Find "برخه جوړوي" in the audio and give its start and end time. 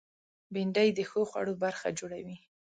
1.63-2.37